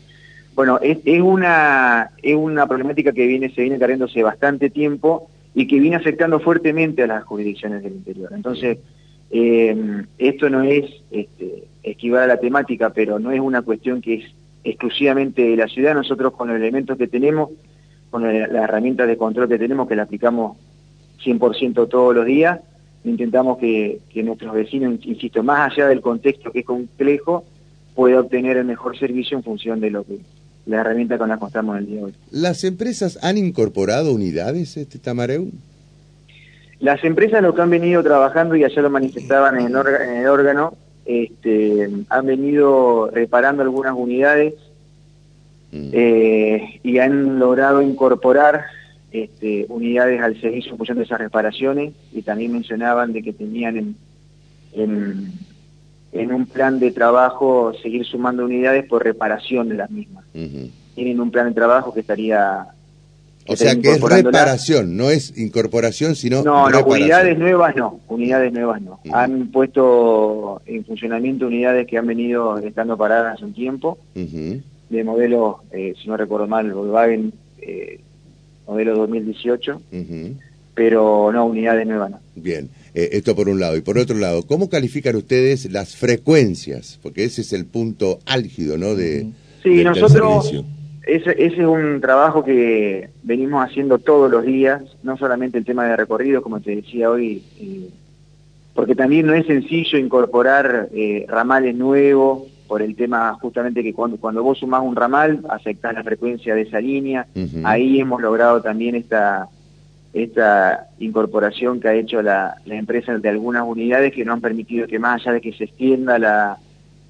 Bueno, 0.56 0.80
es, 0.82 0.98
es, 1.04 1.20
una, 1.20 2.10
es 2.22 2.34
una 2.34 2.66
problemática 2.66 3.12
que 3.12 3.26
viene, 3.26 3.50
se 3.50 3.62
viene 3.62 3.78
cargándose 3.78 4.20
bastante 4.22 4.68
tiempo 4.68 5.30
y 5.54 5.66
que 5.66 5.78
viene 5.78 5.96
afectando 5.96 6.40
fuertemente 6.40 7.04
a 7.04 7.06
las 7.06 7.24
jurisdicciones 7.24 7.82
del 7.82 7.92
interior. 7.92 8.30
Entonces, 8.34 8.78
eh, 9.30 10.04
esto 10.18 10.50
no 10.50 10.62
es 10.62 10.90
este, 11.10 11.64
esquivar 11.82 12.24
a 12.24 12.26
la 12.26 12.40
temática, 12.40 12.90
pero 12.90 13.18
no 13.18 13.30
es 13.30 13.40
una 13.40 13.62
cuestión 13.62 14.00
que 14.00 14.14
es 14.14 14.24
exclusivamente 14.64 15.42
de 15.42 15.56
la 15.56 15.68
ciudad. 15.68 15.94
Nosotros 15.94 16.32
con 16.32 16.48
los 16.48 16.56
elementos 16.56 16.98
que 16.98 17.08
tenemos, 17.08 17.50
con 18.10 18.24
las 18.24 18.50
herramientas 18.50 19.06
de 19.06 19.16
control 19.16 19.48
que 19.48 19.58
tenemos, 19.58 19.88
que 19.88 19.96
la 19.96 20.02
aplicamos 20.02 20.56
100% 21.24 21.88
todos 21.88 22.14
los 22.14 22.26
días, 22.26 22.60
intentamos 23.04 23.58
que, 23.58 24.00
nuestros 24.14 24.52
vecinos, 24.52 24.98
insisto, 25.02 25.42
más 25.42 25.72
allá 25.72 25.88
del 25.88 26.00
contexto 26.00 26.50
que 26.50 26.60
es 26.60 26.66
complejo, 26.66 27.44
pueda 27.94 28.20
obtener 28.20 28.56
el 28.56 28.64
mejor 28.64 28.98
servicio 28.98 29.36
en 29.36 29.44
función 29.44 29.80
de 29.80 29.90
lo 29.90 30.04
que 30.04 30.18
la 30.66 30.80
herramienta 30.80 31.18
con 31.18 31.28
la 31.28 31.38
que 31.38 31.46
estamos 31.46 31.78
el 31.78 31.86
día 31.86 31.96
de 31.96 32.04
hoy. 32.04 32.14
¿Las 32.30 32.64
empresas 32.64 33.18
han 33.22 33.38
incorporado 33.38 34.12
unidades, 34.12 34.76
este 34.76 34.98
Tamareu? 34.98 35.50
Las 36.80 37.04
empresas 37.04 37.42
lo 37.42 37.54
que 37.54 37.60
han 37.60 37.70
venido 37.70 38.02
trabajando, 38.02 38.56
y 38.56 38.64
ayer 38.64 38.82
lo 38.82 38.90
manifestaban 38.90 39.60
en 39.60 39.66
el, 39.66 40.26
órgano, 40.26 40.74
este, 41.04 41.90
han 42.08 42.26
venido 42.26 43.10
reparando 43.12 43.62
algunas 43.62 43.94
unidades 43.94 44.54
mm. 45.72 45.90
eh, 45.92 46.80
y 46.82 46.98
han 46.98 47.38
logrado 47.38 47.82
incorporar 47.82 48.64
este, 49.12 49.66
unidades 49.68 50.22
al 50.22 50.40
servicio 50.40 50.76
de 50.76 51.02
esas 51.02 51.18
reparaciones 51.18 51.92
y 52.12 52.22
también 52.22 52.52
mencionaban 52.52 53.12
de 53.12 53.22
que 53.22 53.32
tenían 53.34 53.76
en, 54.72 55.32
en, 56.12 56.32
un 56.32 56.46
plan 56.46 56.78
de 56.78 56.92
trabajo 56.92 57.72
seguir 57.82 58.06
sumando 58.06 58.44
unidades 58.44 58.86
por 58.86 59.04
reparación 59.04 59.68
de 59.68 59.74
las 59.74 59.90
mismas. 59.90 60.24
Tienen 60.32 61.20
un 61.20 61.30
plan 61.30 61.48
de 61.48 61.54
trabajo 61.54 61.92
que 61.92 62.00
estaría 62.00 62.68
o 63.46 63.56
sea 63.56 63.74
que 63.76 63.92
es 63.92 64.00
reparación, 64.00 64.96
no 64.96 65.10
es 65.10 65.36
incorporación, 65.36 66.14
sino 66.14 66.42
No, 66.42 66.70
no, 66.70 66.84
unidades 66.84 67.38
nuevas 67.38 67.74
no, 67.74 68.00
unidades 68.08 68.52
nuevas 68.52 68.80
no. 68.82 69.00
Han 69.12 69.48
puesto 69.48 70.62
en 70.66 70.84
funcionamiento 70.84 71.46
unidades 71.46 71.86
que 71.86 71.98
han 71.98 72.06
venido 72.06 72.58
estando 72.58 72.96
paradas 72.96 73.34
hace 73.34 73.44
un 73.44 73.54
tiempo, 73.54 73.98
de 74.14 75.04
modelo, 75.04 75.62
eh, 75.72 75.94
si 76.00 76.08
no 76.08 76.16
recuerdo 76.16 76.46
mal, 76.46 76.72
Volkswagen, 76.72 77.32
eh, 77.60 78.00
modelo 78.66 78.96
2018, 78.96 79.80
pero 80.74 81.32
no, 81.32 81.46
unidades 81.46 81.86
nuevas 81.86 82.10
no. 82.10 82.20
Bien, 82.34 82.68
eh, 82.94 83.10
esto 83.12 83.36
por 83.36 83.48
un 83.48 83.60
lado. 83.60 83.76
Y 83.76 83.80
por 83.80 83.98
otro 83.98 84.16
lado, 84.16 84.44
¿cómo 84.46 84.68
califican 84.68 85.16
ustedes 85.16 85.70
las 85.70 85.96
frecuencias? 85.96 86.98
Porque 87.02 87.24
ese 87.24 87.42
es 87.42 87.52
el 87.52 87.66
punto 87.66 88.20
álgido, 88.26 88.78
¿no? 88.78 88.94
De, 88.94 89.26
sí, 89.62 89.84
nosotros 89.84 90.52
ese, 91.16 91.34
es 91.44 91.58
un 91.58 92.00
trabajo 92.00 92.44
que 92.44 93.10
venimos 93.22 93.64
haciendo 93.64 93.98
todos 93.98 94.30
los 94.30 94.44
días, 94.44 94.82
no 95.02 95.16
solamente 95.16 95.58
el 95.58 95.64
tema 95.64 95.84
de 95.84 95.96
recorrido, 95.96 96.42
como 96.42 96.60
te 96.60 96.76
decía 96.76 97.10
hoy, 97.10 97.42
eh, 97.58 97.88
porque 98.74 98.94
también 98.94 99.26
no 99.26 99.34
es 99.34 99.46
sencillo 99.46 99.98
incorporar 99.98 100.88
eh, 100.92 101.26
ramales 101.28 101.74
nuevos 101.74 102.44
por 102.66 102.82
el 102.82 102.94
tema 102.94 103.34
justamente 103.40 103.82
que 103.82 103.92
cuando, 103.92 104.16
cuando 104.16 104.42
vos 104.42 104.58
sumás 104.58 104.82
un 104.82 104.94
ramal, 104.94 105.40
afectás 105.48 105.92
la 105.92 106.04
frecuencia 106.04 106.54
de 106.54 106.62
esa 106.62 106.80
línea. 106.80 107.26
Ahí 107.64 107.98
hemos 107.98 108.22
logrado 108.22 108.62
también 108.62 108.94
esta, 108.94 109.48
esta 110.12 110.86
incorporación 111.00 111.80
que 111.80 111.88
ha 111.88 111.94
hecho 111.94 112.22
la, 112.22 112.54
la 112.64 112.76
empresa 112.76 113.18
de 113.18 113.28
algunas 113.28 113.64
unidades 113.66 114.12
que 114.12 114.24
no 114.24 114.34
han 114.34 114.40
permitido 114.40 114.86
que 114.86 115.00
más 115.00 115.20
allá 115.20 115.32
de 115.32 115.40
que 115.40 115.52
se 115.52 115.64
extienda 115.64 116.18
la, 116.20 116.58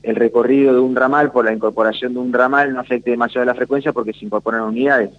el 0.02 0.16
recorrido 0.16 0.73
de 0.73 0.80
un 0.80 0.97
ramal 0.97 1.30
por 1.30 1.45
la 1.45 1.52
incorporación 1.52 2.14
de 2.14 2.21
un 2.21 2.33
ramal 2.33 2.73
no 2.73 2.80
afecte 2.80 3.11
demasiado 3.11 3.45
la 3.45 3.54
frecuencia 3.54 3.92
porque 3.92 4.14
se 4.14 4.25
incorporan 4.25 4.62
unidades. 4.62 5.11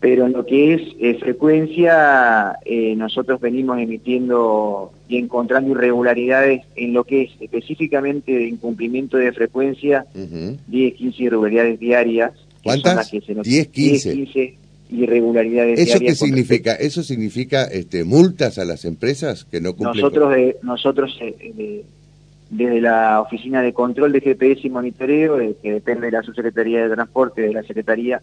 Pero 0.00 0.26
en 0.26 0.32
lo 0.32 0.44
que 0.44 0.74
es 0.74 0.82
eh, 1.00 1.16
frecuencia, 1.18 2.58
eh, 2.64 2.94
nosotros 2.96 3.40
venimos 3.40 3.78
emitiendo 3.78 4.92
y 5.08 5.16
encontrando 5.16 5.70
irregularidades 5.70 6.62
en 6.76 6.92
lo 6.92 7.04
que 7.04 7.22
es 7.22 7.30
específicamente 7.40 8.32
de 8.32 8.48
incumplimiento 8.48 9.16
de 9.16 9.32
frecuencia, 9.32 10.04
10, 10.14 10.94
15 10.94 11.22
irregularidades 11.22 11.80
diarias. 11.80 12.32
¿Cuántas? 12.62 13.10
10, 13.10 13.68
15. 13.68 14.56
irregularidades 14.90 15.80
¿Eso 15.80 15.98
qué 15.98 16.14
significa? 16.14 16.74
¿Eso 16.74 17.02
significa 17.02 17.64
este, 17.64 18.04
multas 18.04 18.58
a 18.58 18.66
las 18.66 18.84
empresas 18.84 19.44
que 19.44 19.60
no 19.60 19.74
cumplen? 19.74 20.02
Nosotros, 20.02 20.34
nosotros 20.62 21.18
eh, 21.20 21.84
desde 22.52 22.82
la 22.82 23.20
Oficina 23.22 23.62
de 23.62 23.72
Control 23.72 24.12
de 24.12 24.20
GPS 24.20 24.66
y 24.66 24.70
Monitoreo, 24.70 25.38
que 25.62 25.72
depende 25.72 26.06
de 26.06 26.12
la 26.12 26.22
Subsecretaría 26.22 26.86
de 26.86 26.94
Transporte, 26.94 27.40
de 27.40 27.54
la 27.54 27.62
Secretaría, 27.62 28.20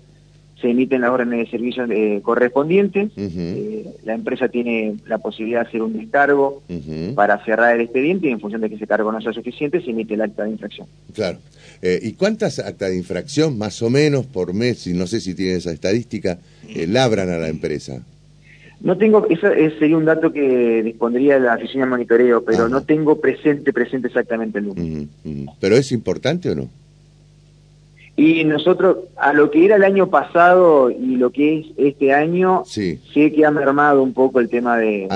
se 0.61 0.69
emiten 0.69 1.01
las 1.01 1.09
órdenes 1.09 1.45
de 1.45 1.51
servicio 1.51 1.85
eh, 1.89 2.21
correspondientes. 2.21 3.11
Eh, 3.17 3.85
la 4.03 4.13
empresa 4.13 4.47
tiene 4.49 4.97
la 5.07 5.17
posibilidad 5.17 5.61
de 5.61 5.69
hacer 5.69 5.81
un 5.81 5.93
descargo 5.93 6.61
para 7.15 7.43
cerrar 7.43 7.75
el 7.75 7.81
expediente 7.81 8.27
y 8.27 8.31
en 8.31 8.39
función 8.39 8.61
de 8.61 8.69
que 8.69 8.75
ese 8.75 8.85
cargo 8.85 9.11
no 9.11 9.19
sea 9.19 9.33
suficiente, 9.33 9.81
se 9.81 9.89
emite 9.89 10.13
el 10.13 10.21
acta 10.21 10.43
de 10.43 10.51
infracción. 10.51 10.87
Claro. 11.13 11.39
Eh, 11.81 11.99
¿Y 12.03 12.13
cuántas 12.13 12.59
actas 12.59 12.89
de 12.89 12.97
infracción, 12.97 13.57
más 13.57 13.81
o 13.81 13.89
menos, 13.89 14.27
por 14.27 14.53
mes, 14.53 14.85
y 14.85 14.93
no 14.93 15.07
sé 15.07 15.21
si 15.21 15.33
tiene 15.33 15.55
esa 15.55 15.71
estadística, 15.71 16.37
labran 16.87 17.29
a 17.29 17.37
la 17.37 17.47
empresa? 17.47 18.03
No 18.81 18.97
tengo, 18.97 19.27
eso 19.29 19.47
sería 19.77 19.97
un 19.97 20.05
dato 20.05 20.31
que 20.31 20.81
dispondría 20.83 21.37
la 21.37 21.55
oficina 21.55 21.83
de 21.83 21.89
monitoreo, 21.89 22.43
pero 22.45 22.69
no 22.69 22.81
tengo 22.83 23.19
presente, 23.19 23.73
presente 23.73 24.07
exactamente 24.07 24.59
el 24.59 24.67
número. 24.67 25.07
¿Pero 25.59 25.75
es 25.75 25.91
importante 25.91 26.49
o 26.51 26.55
no? 26.55 26.69
Y 28.15 28.43
nosotros, 28.45 28.97
a 29.17 29.33
lo 29.33 29.51
que 29.51 29.65
era 29.65 29.75
el 29.75 29.83
año 29.83 30.09
pasado 30.09 30.89
y 30.91 31.15
lo 31.15 31.29
que 31.31 31.59
es 31.59 31.65
este 31.77 32.13
año, 32.13 32.63
sí. 32.65 32.99
sé 33.13 33.31
que 33.31 33.45
ha 33.45 33.51
mermado 33.51 34.01
un 34.01 34.13
poco 34.13 34.39
el 34.39 34.49
tema 34.49 34.77
de, 34.77 35.07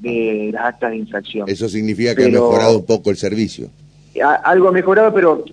de, 0.00 0.50
las 0.52 0.64
actas 0.66 0.90
de 0.90 0.96
infracción. 0.96 1.48
Eso 1.48 1.68
significa 1.68 2.14
que 2.14 2.24
ha 2.24 2.28
mejorado 2.28 2.78
un 2.78 2.86
poco 2.86 3.10
el 3.10 3.16
servicio. 3.16 3.70
algo 4.42 4.68
ha 4.68 4.72
mejorado, 4.72 5.12
pero 5.12 5.44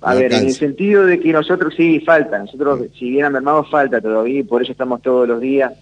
a 0.00 0.14
ver, 0.14 0.32
en 0.32 0.46
el 0.46 0.52
sentido 0.52 1.04
de 1.04 1.18
que 1.18 1.32
nosotros 1.32 1.74
sí 1.76 2.00
falta, 2.00 2.38
nosotros 2.38 2.86
si 2.98 3.10
bien 3.10 3.24
ha 3.24 3.30
mermado 3.30 3.64
falta 3.64 4.00
todavía 4.00 4.40
y 4.40 4.42
por 4.42 4.62
eso 4.62 4.72
estamos 4.72 5.02
todos 5.02 5.26
los 5.26 5.40
días 5.40 5.72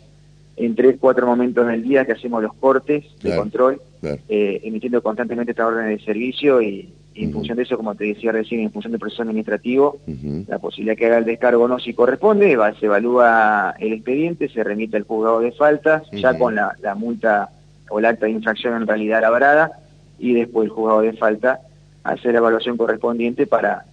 en 0.56 0.74
tres, 0.74 0.96
cuatro 0.98 1.26
momentos 1.26 1.66
del 1.66 1.82
día 1.82 2.04
que 2.04 2.12
hacemos 2.12 2.42
los 2.42 2.54
cortes 2.54 3.04
de 3.22 3.36
control, 3.36 3.80
eh, 4.02 4.60
emitiendo 4.64 5.02
constantemente 5.02 5.52
esta 5.52 5.66
orden 5.66 5.88
de 5.88 6.02
servicio 6.02 6.62
y, 6.62 6.92
en 7.14 7.32
función 7.32 7.56
de 7.56 7.62
eso, 7.62 7.76
como 7.76 7.94
te 7.94 8.04
decía 8.04 8.32
recién, 8.32 8.60
en 8.60 8.70
función 8.70 8.92
del 8.92 9.00
proceso 9.00 9.22
administrativo, 9.22 9.98
la 10.48 10.58
posibilidad 10.58 10.96
que 10.96 11.06
haga 11.06 11.18
el 11.18 11.24
descargo 11.24 11.66
no 11.66 11.78
si 11.78 11.94
corresponde, 11.94 12.56
va, 12.56 12.74
se 12.74 12.86
evalúa 12.86 13.74
el 13.78 13.94
expediente, 13.94 14.48
se 14.48 14.62
remite 14.62 14.96
al 14.96 15.04
juzgado 15.04 15.40
de 15.40 15.52
faltas, 15.52 16.02
ya 16.12 16.36
con 16.38 16.54
la, 16.54 16.74
la, 16.82 16.94
multa 16.94 17.50
o 17.88 17.98
el 17.98 18.04
acta 18.04 18.26
de 18.26 18.32
infracción 18.32 18.74
en 18.74 18.86
realidad 18.86 19.22
labrada, 19.22 19.72
y 20.18 20.34
después 20.34 20.66
el 20.66 20.72
juzgado 20.72 21.00
de 21.02 21.12
falta 21.14 21.60
hace 22.04 22.32
la 22.32 22.38
evaluación 22.38 22.76
correspondiente 22.76 23.46
para 23.46 23.84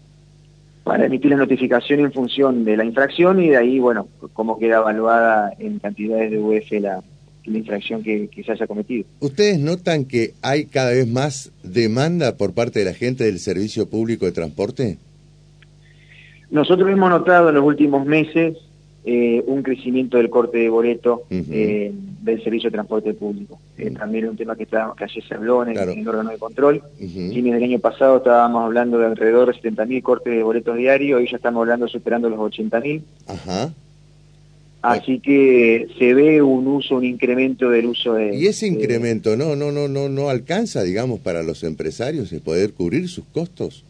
para 0.83 1.05
emitir 1.05 1.31
la 1.31 1.37
notificación 1.37 2.01
en 2.01 2.11
función 2.11 2.65
de 2.65 2.77
la 2.77 2.83
infracción 2.83 3.41
y 3.41 3.49
de 3.49 3.57
ahí, 3.57 3.79
bueno, 3.79 4.07
cómo 4.33 4.59
queda 4.59 4.77
evaluada 4.77 5.53
en 5.57 5.79
cantidades 5.79 6.31
de 6.31 6.39
UF 6.39 6.71
la, 6.81 7.01
la 7.45 7.57
infracción 7.57 8.03
que, 8.03 8.29
se 8.45 8.51
haya 8.51 8.67
cometido. 8.67 9.05
¿Ustedes 9.19 9.59
notan 9.59 10.05
que 10.05 10.33
hay 10.41 10.65
cada 10.65 10.91
vez 10.91 11.07
más 11.07 11.51
demanda 11.63 12.37
por 12.37 12.53
parte 12.53 12.79
de 12.79 12.85
la 12.85 12.93
gente 12.93 13.23
del 13.25 13.39
servicio 13.39 13.89
público 13.89 14.25
de 14.25 14.31
transporte? 14.31 14.97
Nosotros 16.51 16.89
hemos 16.89 17.09
notado 17.09 17.49
en 17.49 17.55
los 17.55 17.63
últimos 17.63 18.05
meses 18.05 18.57
eh, 19.05 19.43
un 19.47 19.63
crecimiento 19.63 20.15
del 20.15 20.29
corte 20.29 20.59
de 20.59 20.69
boleto 20.69 21.23
eh, 21.29 21.91
del 22.21 22.41
servicio 22.41 22.69
de 22.69 22.73
transporte 22.73 23.13
público. 23.13 23.59
Eh, 23.77 23.91
también 23.91 24.29
un 24.29 24.37
tema 24.37 24.55
que, 24.55 24.63
está, 24.63 24.93
que 24.97 25.03
ayer 25.03 25.23
se 25.27 25.35
habló 25.35 25.65
en 25.65 25.77
el, 25.77 26.07
órgano 26.07 26.29
de 26.29 26.37
control. 26.37 26.81
y 26.99 27.41
desde 27.41 27.57
el 27.57 27.63
año 27.63 27.79
pasado 27.79 28.17
estábamos 28.17 28.63
hablando 28.63 28.97
de 28.97 29.07
alrededor 29.07 29.53
de 29.53 29.61
70.000 29.61 30.01
cortes 30.01 30.33
de 30.33 30.43
boletos 30.43 30.77
diarios, 30.77 31.19
hoy 31.19 31.27
ya 31.29 31.35
estamos 31.35 31.61
hablando 31.61 31.87
superando 31.89 32.29
los 32.29 32.39
80.000. 32.39 33.01
Ajá. 33.27 33.73
Así 34.81 35.19
que 35.19 35.87
se 35.97 36.13
ve 36.13 36.41
un 36.41 36.67
uso, 36.67 36.95
un 36.95 37.05
incremento 37.05 37.69
del 37.69 37.87
uso 37.87 38.13
de... 38.13 38.35
Y 38.35 38.47
ese 38.47 38.67
incremento 38.67 39.37
no, 39.37 39.55
no, 39.55 39.71
no, 39.71 39.87
no, 39.87 40.09
no 40.09 40.29
alcanza, 40.29 40.83
digamos, 40.83 41.19
para 41.21 41.41
los 41.41 41.63
empresarios 41.63 42.31
el 42.33 42.41
poder 42.41 42.73
cubrir 42.73 43.07
sus 43.07 43.23
costos 43.25 43.85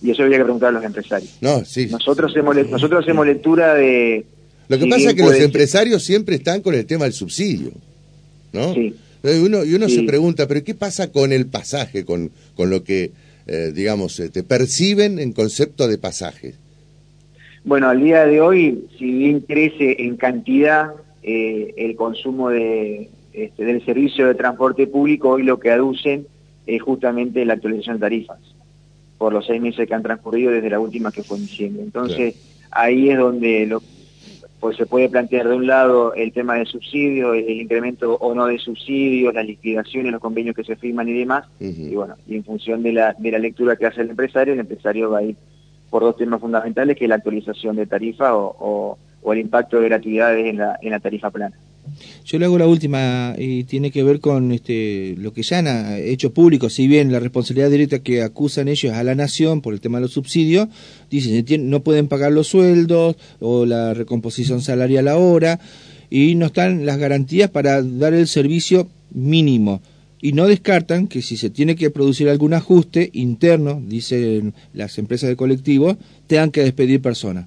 y 0.00 0.10
eso 0.10 0.22
habría 0.22 0.38
que 0.38 0.44
preguntar 0.44 0.68
a 0.70 0.72
los 0.72 0.84
empresarios. 0.84 1.36
No, 1.40 1.64
sí. 1.64 1.86
Nosotros 1.90 2.30
hacemos, 2.30 2.56
nosotros 2.70 3.02
hacemos 3.02 3.26
lectura 3.26 3.74
de... 3.74 4.24
Lo 4.68 4.78
que 4.78 4.86
pasa 4.86 5.10
es 5.10 5.14
que 5.14 5.22
los 5.22 5.40
empresarios 5.40 6.04
siempre 6.04 6.36
están 6.36 6.60
con 6.60 6.74
el 6.74 6.84
tema 6.86 7.04
del 7.04 7.14
subsidio, 7.14 7.72
¿no? 8.52 8.74
Sí. 8.74 8.94
Y 9.24 9.38
uno, 9.38 9.64
y 9.64 9.74
uno 9.74 9.88
se 9.88 10.02
pregunta, 10.04 10.46
¿pero 10.46 10.62
qué 10.62 10.74
pasa 10.74 11.10
con 11.10 11.32
el 11.32 11.46
pasaje, 11.46 12.04
con, 12.04 12.30
con 12.54 12.70
lo 12.70 12.84
que, 12.84 13.10
eh, 13.46 13.72
digamos, 13.74 14.20
eh, 14.20 14.28
te 14.28 14.42
perciben 14.42 15.18
en 15.18 15.32
concepto 15.32 15.88
de 15.88 15.98
pasaje? 15.98 16.54
Bueno, 17.64 17.88
al 17.88 18.00
día 18.00 18.26
de 18.26 18.40
hoy, 18.40 18.86
si 18.98 19.10
bien 19.10 19.40
crece 19.40 20.02
en 20.04 20.16
cantidad 20.16 20.90
eh, 21.22 21.74
el 21.76 21.96
consumo 21.96 22.50
de, 22.50 23.08
este, 23.32 23.64
del 23.64 23.84
servicio 23.84 24.26
de 24.26 24.34
transporte 24.34 24.86
público, 24.86 25.30
hoy 25.30 25.42
lo 25.42 25.58
que 25.58 25.70
aducen 25.70 26.26
es 26.66 26.80
justamente 26.82 27.44
la 27.44 27.54
actualización 27.54 27.96
de 27.96 28.00
tarifas 28.00 28.38
por 29.18 29.32
los 29.32 29.46
seis 29.46 29.60
meses 29.60 29.86
que 29.86 29.94
han 29.94 30.02
transcurrido 30.02 30.52
desde 30.52 30.70
la 30.70 30.80
última 30.80 31.12
que 31.12 31.22
fue 31.22 31.36
en 31.36 31.42
diciembre. 31.42 31.82
Entonces, 31.82 32.36
ahí 32.70 33.10
es 33.10 33.18
donde 33.18 33.66
lo, 33.66 33.82
pues 34.60 34.76
se 34.76 34.86
puede 34.86 35.08
plantear 35.08 35.48
de 35.48 35.56
un 35.56 35.66
lado 35.66 36.14
el 36.14 36.32
tema 36.32 36.54
de 36.54 36.66
subsidios, 36.66 37.36
el, 37.36 37.50
incremento 37.50 38.14
o 38.14 38.34
no 38.34 38.46
de 38.46 38.58
subsidios, 38.58 39.34
las 39.34 39.46
liquidaciones, 39.46 40.12
los 40.12 40.20
convenios 40.20 40.56
que 40.56 40.64
se 40.64 40.76
firman 40.76 41.08
y 41.08 41.12
demás, 41.12 41.46
y 41.60 41.94
bueno, 41.94 42.16
y 42.26 42.36
en 42.36 42.44
función 42.44 42.82
de 42.82 42.92
la, 42.92 43.14
de 43.18 43.30
la 43.30 43.38
lectura 43.38 43.76
que 43.76 43.86
hace 43.86 44.02
el 44.02 44.10
empresario, 44.10 44.54
el 44.54 44.60
empresario 44.60 45.10
va 45.10 45.18
a 45.18 45.22
ir 45.22 45.36
por 45.90 46.02
dos 46.02 46.16
temas 46.16 46.40
fundamentales, 46.40 46.96
que 46.96 47.04
es 47.04 47.08
la 47.08 47.16
actualización 47.16 47.76
de 47.76 47.86
tarifa 47.86 48.36
o, 48.36 48.98
o, 49.22 49.32
el 49.32 49.40
impacto 49.40 49.78
de 49.78 49.88
gratuidades 49.88 50.46
en 50.46 50.56
la, 50.56 50.78
en 50.80 50.90
la 50.90 51.00
tarifa 51.00 51.30
plana. 51.30 51.54
Yo 52.24 52.38
le 52.38 52.44
hago 52.44 52.58
la 52.58 52.66
última 52.66 53.34
y 53.38 53.64
tiene 53.64 53.90
que 53.90 54.02
ver 54.02 54.20
con 54.20 54.52
este, 54.52 55.14
lo 55.18 55.32
que 55.32 55.42
ya 55.42 55.58
han 55.58 55.98
hecho 55.98 56.32
público, 56.32 56.70
si 56.70 56.86
bien 56.86 57.12
la 57.12 57.20
responsabilidad 57.20 57.70
directa 57.70 57.98
que 58.00 58.22
acusan 58.22 58.68
ellos 58.68 58.92
a 58.92 59.04
la 59.04 59.14
nación 59.14 59.60
por 59.60 59.74
el 59.74 59.80
tema 59.80 59.98
de 59.98 60.02
los 60.02 60.12
subsidios, 60.12 60.68
dicen 61.10 61.70
no 61.70 61.82
pueden 61.82 62.08
pagar 62.08 62.32
los 62.32 62.48
sueldos 62.48 63.16
o 63.40 63.66
la 63.66 63.94
recomposición 63.94 64.60
salarial 64.60 65.08
ahora 65.08 65.60
y 66.10 66.34
no 66.34 66.46
están 66.46 66.86
las 66.86 66.98
garantías 66.98 67.50
para 67.50 67.82
dar 67.82 68.14
el 68.14 68.26
servicio 68.26 68.88
mínimo. 69.12 69.82
Y 70.20 70.32
no 70.32 70.48
descartan 70.48 71.06
que 71.06 71.22
si 71.22 71.36
se 71.36 71.48
tiene 71.48 71.76
que 71.76 71.90
producir 71.90 72.28
algún 72.28 72.52
ajuste 72.52 73.10
interno, 73.12 73.80
dicen 73.86 74.52
las 74.72 74.98
empresas 74.98 75.28
de 75.28 75.36
colectivo, 75.36 75.96
tengan 76.26 76.50
que 76.50 76.62
despedir 76.62 77.00
personas. 77.00 77.46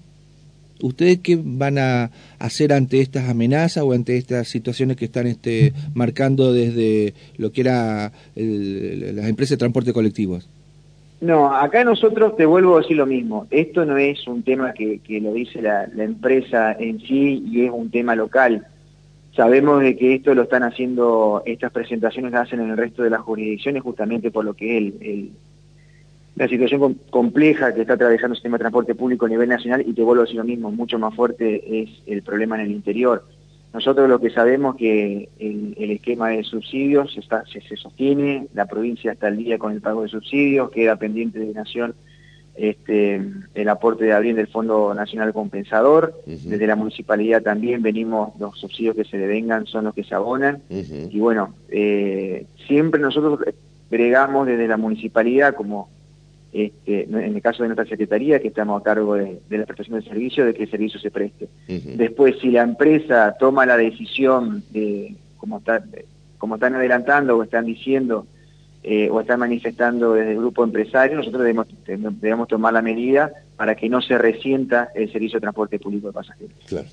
¿Ustedes 0.81 1.19
qué 1.19 1.39
van 1.41 1.77
a 1.77 2.11
hacer 2.39 2.73
ante 2.73 3.01
estas 3.01 3.29
amenazas 3.29 3.83
o 3.83 3.93
ante 3.93 4.17
estas 4.17 4.47
situaciones 4.47 4.97
que 4.97 5.05
están 5.05 5.27
este, 5.27 5.73
marcando 5.93 6.53
desde 6.53 7.13
lo 7.37 7.51
que 7.51 7.61
era 7.61 8.11
las 8.35 9.27
empresas 9.27 9.51
de 9.51 9.57
transporte 9.57 9.93
colectivos? 9.93 10.49
No, 11.21 11.55
acá 11.55 11.83
nosotros 11.83 12.35
te 12.35 12.47
vuelvo 12.47 12.75
a 12.75 12.81
decir 12.81 12.97
lo 12.97 13.05
mismo. 13.05 13.45
Esto 13.51 13.85
no 13.85 13.97
es 13.97 14.27
un 14.27 14.41
tema 14.41 14.73
que, 14.73 14.99
lo 15.21 15.33
dice 15.33 15.61
la, 15.61 15.83
empresa 15.97 16.73
en 16.73 16.99
sí 16.99 17.43
y 17.45 17.65
es 17.65 17.71
un 17.71 17.91
tema 17.91 18.15
local. 18.15 18.65
Sabemos 19.35 19.81
de 19.81 19.95
que 19.95 20.15
esto 20.15 20.33
lo 20.33 20.41
están 20.43 20.63
haciendo, 20.63 21.43
estas 21.45 21.71
presentaciones 21.71 22.31
las 22.31 22.47
hacen 22.47 22.59
en 22.59 22.71
el 22.71 22.77
resto 22.77 23.03
de 23.03 23.11
las 23.11 23.21
jurisdicciones 23.21 23.83
justamente 23.83 24.31
por 24.31 24.43
lo 24.43 24.55
que 24.55 24.77
es 24.77 24.93
el 25.01 25.31
la 26.35 26.47
situación 26.47 26.99
compleja 27.09 27.73
que 27.73 27.81
está 27.81 27.93
atravesando 27.93 28.33
el 28.33 28.37
sistema 28.37 28.57
de 28.57 28.61
transporte 28.61 28.95
público 28.95 29.25
a 29.25 29.29
nivel 29.29 29.49
nacional 29.49 29.83
y 29.85 29.93
te 29.93 30.01
vuelvo 30.01 30.23
a 30.23 30.25
decir 30.25 30.37
lo 30.37 30.45
mismo, 30.45 30.71
mucho 30.71 30.97
más 30.97 31.13
fuerte 31.13 31.81
es 31.81 31.89
el 32.05 32.23
problema 32.23 32.55
en 32.55 32.61
el 32.61 32.71
interior. 32.71 33.25
Nosotros 33.73 34.09
lo 34.09 34.19
que 34.19 34.29
sabemos 34.29 34.75
que 34.75 35.29
el, 35.39 35.91
esquema 35.91 36.29
de 36.29 36.43
subsidios 36.43 37.17
está, 37.17 37.43
se, 37.45 37.61
sostiene, 37.77 38.47
la 38.53 38.65
provincia 38.65 39.13
está 39.13 39.27
al 39.27 39.37
día 39.37 39.57
con 39.57 39.71
el 39.71 39.81
pago 39.81 40.01
de 40.03 40.09
subsidios, 40.09 40.71
queda 40.71 40.97
pendiente 40.97 41.39
de 41.39 41.53
Nación 41.53 41.95
este, 42.55 43.21
el 43.55 43.69
aporte 43.69 44.03
de 44.03 44.11
abril 44.11 44.35
del 44.35 44.47
Fondo 44.47 44.93
Nacional 44.93 45.31
Compensador, 45.31 46.21
desde 46.25 46.67
la 46.67 46.75
municipalidad 46.75 47.41
también 47.41 47.81
venimos, 47.81 48.37
los 48.39 48.59
subsidios 48.59 48.95
que 48.95 49.05
se 49.05 49.17
devengan 49.17 49.65
son 49.67 49.85
los 49.85 49.93
que 49.93 50.03
se 50.03 50.15
abonan, 50.15 50.61
y 50.69 51.17
bueno, 51.19 51.55
eh, 51.69 52.45
siempre 52.67 52.99
nosotros 52.99 53.39
bregamos 53.89 54.47
desde 54.47 54.67
la 54.67 54.77
municipalidad 54.77 55.55
como 55.55 55.89
este, 56.53 57.03
en 57.03 57.15
el 57.15 57.41
caso 57.41 57.63
de 57.63 57.69
nuestra 57.69 57.85
secretaría, 57.85 58.39
que 58.39 58.49
estamos 58.49 58.79
a 58.79 58.83
cargo 58.83 59.15
de, 59.15 59.39
la 59.49 59.65
prestación 59.65 59.99
del 59.99 60.07
servicio, 60.07 60.45
de 60.45 60.53
que 60.53 60.63
el 60.63 60.71
servicio 60.71 60.99
se 60.99 61.11
preste. 61.11 61.47
Después, 61.67 62.35
si 62.41 62.51
la 62.51 62.63
empresa 62.63 63.35
toma 63.39 63.65
la 63.65 63.77
decisión 63.77 64.63
de, 64.71 65.15
como, 65.37 65.59
está, 65.59 65.83
como 66.37 66.55
están 66.55 66.75
adelantando 66.75 67.37
o 67.37 67.43
están 67.43 67.65
diciendo, 67.65 68.27
eh, 68.83 69.09
o 69.11 69.21
están 69.21 69.39
manifestando 69.39 70.13
desde 70.13 70.31
el 70.31 70.37
grupo 70.37 70.63
empresario, 70.63 71.15
nosotros 71.15 71.43
debemos, 71.43 71.67
debemos 71.85 72.47
tomar 72.47 72.73
la 72.73 72.81
medida 72.81 73.31
para 73.55 73.75
que 73.75 73.87
no 73.87 74.01
se 74.01 74.17
resienta 74.17 74.89
el 74.95 75.11
servicio 75.11 75.37
de 75.37 75.41
transporte 75.41 75.77
público 75.79 76.07
de 76.07 76.13
pasajeros. 76.13 76.55
Claro. 76.67 76.87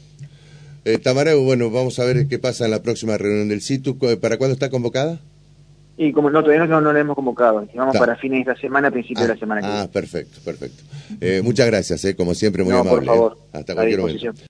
Eh, 0.84 0.98
Tamareo, 0.98 1.42
bueno, 1.42 1.70
vamos 1.70 1.98
a 1.98 2.04
ver 2.04 2.28
qué 2.28 2.38
pasa 2.38 2.66
en 2.66 2.70
la 2.70 2.82
próxima 2.82 3.18
reunión 3.18 3.48
del 3.48 3.62
CITU. 3.62 3.98
¿Para 4.20 4.38
cuándo 4.38 4.52
está 4.52 4.70
convocada? 4.70 5.18
Y 6.00 6.12
como 6.12 6.31
no, 6.31 6.45
todavía 6.45 6.64
no, 6.64 6.81
no 6.81 6.93
lo 6.93 6.99
hemos 6.99 7.17
convocado. 7.17 7.67
Vamos 7.75 7.97
para 7.97 8.14
fines 8.14 8.47
de 8.47 8.52
esta 8.52 8.61
semana, 8.61 8.88
principio 8.88 9.23
de 9.23 9.28
la 9.31 9.35
ah, 9.35 9.38
semana 9.38 9.61
que 9.61 9.67
ah, 9.67 9.71
viene. 9.71 9.85
Ah, 9.85 9.90
perfecto, 9.93 10.38
perfecto. 10.45 10.85
Eh, 11.21 11.43
muchas 11.43 11.67
gracias, 11.67 12.05
eh, 12.05 12.14
como 12.14 12.35
siempre, 12.35 12.62
muy 12.62 12.73
amable. 12.73 12.90
Por 12.90 13.05
favor. 13.05 13.38
Hasta 13.52 13.75
cualquier 13.75 13.99
momento. 13.99 14.33